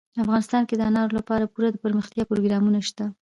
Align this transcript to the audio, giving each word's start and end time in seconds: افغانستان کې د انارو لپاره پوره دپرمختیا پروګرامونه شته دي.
افغانستان 0.23 0.63
کې 0.67 0.75
د 0.77 0.81
انارو 0.89 1.13
لپاره 1.19 1.49
پوره 1.53 1.69
دپرمختیا 1.71 2.23
پروګرامونه 2.29 2.79
شته 2.89 3.03
دي. 3.09 3.13